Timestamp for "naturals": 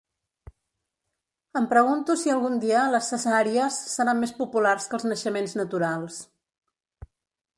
5.63-6.19